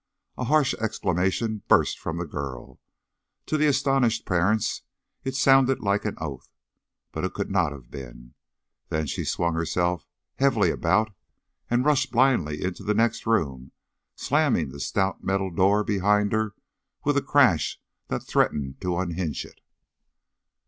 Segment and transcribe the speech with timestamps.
[0.35, 2.79] A harsh exclamation burst from the girl
[3.45, 4.81] to the astonished parents
[5.23, 6.49] it sounded like an oath,
[7.11, 8.33] but it could not have been
[8.89, 10.07] then she swung herself
[10.39, 11.11] heavily about
[11.69, 13.73] and rushed blindly into the next room,
[14.15, 16.55] slamming the stout metal door behind her
[17.05, 19.61] with a crash that threatened to unhinge it.